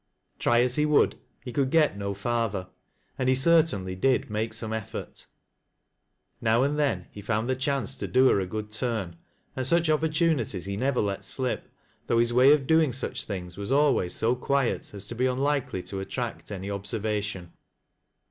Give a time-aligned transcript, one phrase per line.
[0.39, 2.67] Ti y as he would, he could get no farther;—
[3.19, 5.27] and he certainly did make some effort.
[6.41, 9.17] Now and then lie found the chance to do her a good turn,
[9.55, 11.69] and gucb jpportinities he never let slip,
[12.07, 15.83] though his way of doi^g inch thirgs was always so quiet as to be unlikely
[15.83, 17.53] i o attract any observation.